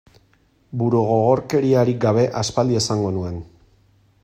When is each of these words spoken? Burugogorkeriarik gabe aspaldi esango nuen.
Burugogorkeriarik 0.81 2.01
gabe 2.07 2.25
aspaldi 2.41 2.81
esango 2.83 3.15
nuen. 3.19 3.39